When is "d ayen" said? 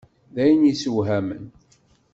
0.35-0.63